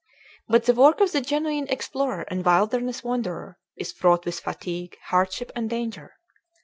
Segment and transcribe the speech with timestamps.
[0.47, 5.51] But the work of the genuine explorer and wilderness wanderer is fraught with fatigue, hardship,
[5.55, 6.15] and danger.